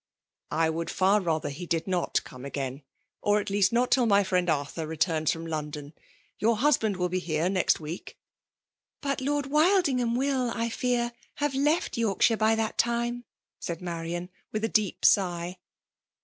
[0.51, 2.81] ^'" I would fer rather he did Tiot come again/
[3.21, 5.93] or at least not tiil my friend Arthur returns flpotn London.
[6.39, 8.13] Your husband will be here iicfiKtweek*^ ■...
[9.01, 13.25] "But Lord Wildingham will, I fear/ haver l«ft Y^rkillite by that time!*'
[13.59, 15.57] said Marian^ widi a dedp sigh.